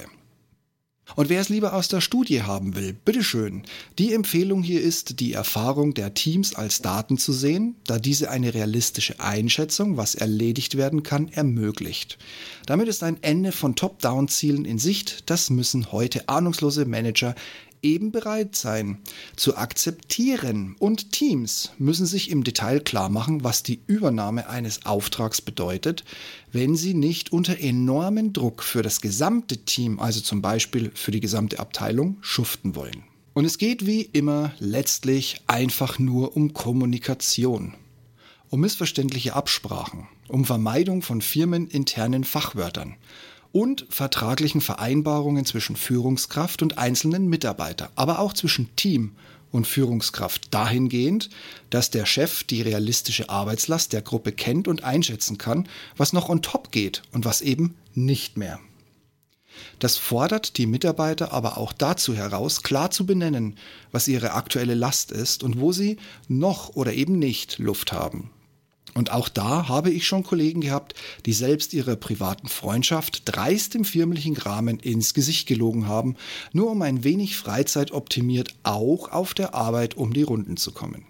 Und 1.15 1.29
wer 1.29 1.41
es 1.41 1.49
lieber 1.49 1.73
aus 1.73 1.87
der 1.87 2.01
Studie 2.01 2.43
haben 2.43 2.75
will, 2.75 2.93
bitteschön. 2.93 3.63
Die 3.97 4.13
Empfehlung 4.13 4.63
hier 4.63 4.81
ist, 4.81 5.19
die 5.19 5.33
Erfahrung 5.33 5.93
der 5.93 6.13
Teams 6.13 6.55
als 6.55 6.81
Daten 6.81 7.17
zu 7.17 7.33
sehen, 7.33 7.75
da 7.85 7.99
diese 7.99 8.29
eine 8.29 8.53
realistische 8.53 9.19
Einschätzung, 9.19 9.97
was 9.97 10.15
erledigt 10.15 10.77
werden 10.77 11.03
kann, 11.03 11.27
ermöglicht. 11.29 12.17
Damit 12.65 12.87
ist 12.87 13.03
ein 13.03 13.17
Ende 13.21 13.51
von 13.51 13.75
Top-Down-Zielen 13.75 14.65
in 14.65 14.77
Sicht. 14.77 15.29
Das 15.29 15.49
müssen 15.49 15.91
heute 15.91 16.29
ahnungslose 16.29 16.85
Manager 16.85 17.35
eben 17.81 18.11
bereit 18.11 18.55
sein 18.55 18.99
zu 19.35 19.57
akzeptieren. 19.57 20.75
Und 20.79 21.11
Teams 21.11 21.71
müssen 21.77 22.05
sich 22.05 22.29
im 22.29 22.43
Detail 22.43 22.79
klar 22.79 23.09
machen, 23.09 23.43
was 23.43 23.63
die 23.63 23.81
Übernahme 23.87 24.49
eines 24.49 24.85
Auftrags 24.85 25.41
bedeutet, 25.41 26.03
wenn 26.51 26.75
sie 26.75 26.93
nicht 26.93 27.31
unter 27.31 27.59
enormen 27.59 28.33
Druck 28.33 28.63
für 28.63 28.81
das 28.81 29.01
gesamte 29.01 29.57
Team, 29.57 29.99
also 29.99 30.21
zum 30.21 30.41
Beispiel 30.41 30.91
für 30.93 31.11
die 31.11 31.19
gesamte 31.21 31.59
Abteilung, 31.59 32.17
schuften 32.21 32.75
wollen. 32.75 33.03
Und 33.33 33.45
es 33.45 33.57
geht 33.57 33.85
wie 33.85 34.01
immer 34.01 34.53
letztlich 34.59 35.41
einfach 35.47 35.99
nur 35.99 36.35
um 36.35 36.53
Kommunikation, 36.53 37.75
um 38.49 38.59
missverständliche 38.59 39.33
Absprachen, 39.33 40.07
um 40.27 40.45
Vermeidung 40.45 41.01
von 41.01 41.21
firmeninternen 41.21 42.23
Fachwörtern 42.23 42.95
und 43.51 43.85
vertraglichen 43.89 44.61
Vereinbarungen 44.61 45.45
zwischen 45.45 45.75
Führungskraft 45.75 46.61
und 46.61 46.77
einzelnen 46.77 47.27
Mitarbeiter, 47.27 47.91
aber 47.95 48.19
auch 48.19 48.33
zwischen 48.33 48.75
Team 48.75 49.15
und 49.51 49.65
Führungskraft 49.65 50.53
dahingehend, 50.53 51.29
dass 51.69 51.89
der 51.89 52.05
Chef 52.05 52.43
die 52.43 52.61
realistische 52.61 53.29
Arbeitslast 53.29 53.93
der 53.93 54.01
Gruppe 54.01 54.31
kennt 54.31 54.67
und 54.67 54.83
einschätzen 54.83 55.37
kann, 55.37 55.67
was 55.97 56.13
noch 56.13 56.29
on 56.29 56.41
top 56.41 56.71
geht 56.71 57.01
und 57.11 57.25
was 57.25 57.41
eben 57.41 57.75
nicht 57.95 58.37
mehr. 58.37 58.59
Das 59.79 59.97
fordert 59.97 60.57
die 60.57 60.67
Mitarbeiter 60.67 61.33
aber 61.33 61.57
auch 61.57 61.73
dazu 61.73 62.15
heraus, 62.15 62.63
klar 62.63 62.91
zu 62.91 63.05
benennen, 63.05 63.57
was 63.91 64.07
ihre 64.07 64.33
aktuelle 64.33 64.75
Last 64.75 65.11
ist 65.11 65.43
und 65.43 65.59
wo 65.59 65.71
sie 65.71 65.97
noch 66.27 66.75
oder 66.75 66.93
eben 66.93 67.17
nicht 67.19 67.57
Luft 67.57 67.91
haben. 67.91 68.29
Und 68.93 69.11
auch 69.11 69.29
da 69.29 69.67
habe 69.67 69.91
ich 69.91 70.05
schon 70.07 70.23
Kollegen 70.23 70.61
gehabt, 70.61 70.95
die 71.25 71.33
selbst 71.33 71.73
ihrer 71.73 71.95
privaten 71.95 72.47
Freundschaft 72.47 73.23
dreist 73.25 73.75
im 73.75 73.85
firmlichen 73.85 74.37
Rahmen 74.37 74.79
ins 74.79 75.13
Gesicht 75.13 75.47
gelogen 75.47 75.87
haben, 75.87 76.15
nur 76.53 76.71
um 76.71 76.81
ein 76.81 77.03
wenig 77.03 77.37
Freizeit 77.37 77.91
optimiert 77.91 78.55
auch 78.63 79.11
auf 79.11 79.33
der 79.33 79.53
Arbeit 79.53 79.95
um 79.95 80.13
die 80.13 80.23
Runden 80.23 80.57
zu 80.57 80.71
kommen. 80.71 81.05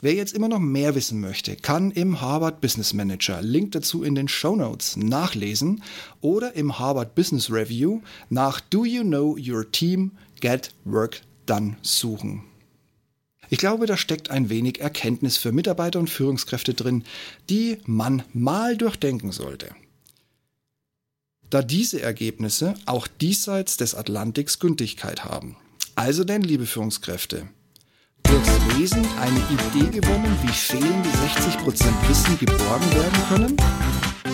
Wer 0.00 0.14
jetzt 0.14 0.32
immer 0.32 0.48
noch 0.48 0.60
mehr 0.60 0.94
wissen 0.94 1.20
möchte, 1.20 1.56
kann 1.56 1.90
im 1.90 2.20
Harvard 2.20 2.60
Business 2.60 2.94
Manager, 2.94 3.42
Link 3.42 3.72
dazu 3.72 4.04
in 4.04 4.14
den 4.14 4.28
Show 4.28 4.54
Notes, 4.54 4.96
nachlesen 4.96 5.82
oder 6.20 6.54
im 6.54 6.78
Harvard 6.78 7.16
Business 7.16 7.50
Review 7.50 8.00
nach 8.30 8.60
Do 8.60 8.84
You 8.84 9.02
Know 9.02 9.36
Your 9.36 9.70
Team 9.72 10.12
Get 10.40 10.72
Work 10.84 11.22
Done 11.46 11.76
suchen. 11.82 12.47
Ich 13.50 13.58
glaube, 13.58 13.86
da 13.86 13.96
steckt 13.96 14.30
ein 14.30 14.50
wenig 14.50 14.80
Erkenntnis 14.80 15.36
für 15.36 15.52
Mitarbeiter 15.52 15.98
und 15.98 16.10
Führungskräfte 16.10 16.74
drin, 16.74 17.04
die 17.48 17.78
man 17.86 18.22
mal 18.32 18.76
durchdenken 18.76 19.32
sollte. 19.32 19.74
Da 21.50 21.62
diese 21.62 22.02
Ergebnisse 22.02 22.74
auch 22.84 23.06
diesseits 23.06 23.78
des 23.78 23.94
Atlantiks 23.94 24.58
Gültigkeit 24.58 25.24
haben. 25.24 25.56
Also 25.94 26.24
denn, 26.24 26.42
liebe 26.42 26.66
Führungskräfte, 26.66 27.48
durchs 28.22 28.50
Lesen 28.76 29.06
eine 29.18 29.38
Idee 29.38 29.98
gewonnen, 29.98 30.38
wie 30.42 30.52
fehlende 30.52 31.08
60% 31.08 32.08
Wissen 32.08 32.38
geborgen 32.38 32.94
werden 32.94 33.22
können? 33.28 33.56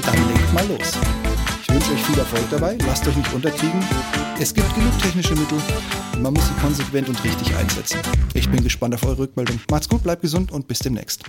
Dann 0.03 0.29
legt 0.29 0.53
mal 0.53 0.67
los. 0.67 1.34
Ich 1.75 1.81
wünsche 1.81 1.93
euch 1.95 2.07
viel 2.07 2.19
Erfolg 2.21 2.45
dabei, 2.53 2.79
lasst 2.87 3.09
euch 3.09 3.17
nicht 3.17 3.33
unterkriegen. 3.35 3.83
Es 4.39 4.55
gibt 4.55 4.73
genug 4.77 4.97
technische 5.01 5.35
Mittel, 5.35 5.59
man 6.21 6.33
muss 6.33 6.47
sie 6.47 6.55
konsequent 6.61 7.09
und 7.09 7.25
richtig 7.25 7.53
einsetzen. 7.57 7.99
Ich 8.33 8.49
bin 8.49 8.63
gespannt 8.63 8.95
auf 8.95 9.05
eure 9.05 9.19
Rückmeldung. 9.19 9.59
Macht's 9.73 9.89
gut, 9.89 10.05
bleibt 10.05 10.23
gesund 10.23 10.53
und 10.53 10.69
bis 10.69 10.79
demnächst. 10.79 11.25